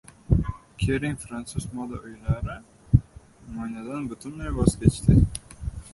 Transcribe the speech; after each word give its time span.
Kering 0.83 1.19
fransuz 1.25 1.67
moda 1.75 1.99
uylari 2.07 2.55
mo‘ynadan 3.59 4.11
butunlay 4.15 4.53
voz 4.57 4.75
kechdi 4.85 5.21